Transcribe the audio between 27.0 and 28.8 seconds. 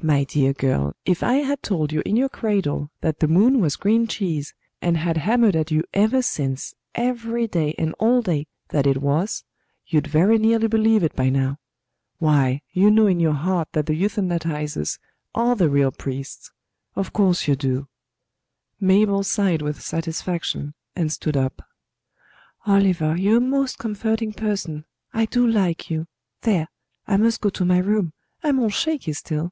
I must go to my room: I'm all